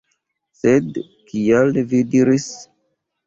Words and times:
Sed 0.59 0.97
kial 1.31 1.69
vi 1.91 2.01
diris? 2.15 2.49